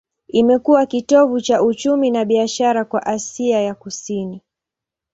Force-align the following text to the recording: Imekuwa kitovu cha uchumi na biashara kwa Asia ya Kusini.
Imekuwa 0.29 0.85
kitovu 0.85 1.41
cha 1.41 1.63
uchumi 1.63 2.11
na 2.11 2.25
biashara 2.25 2.85
kwa 2.85 3.05
Asia 3.05 3.61
ya 3.61 3.75
Kusini. 3.75 4.41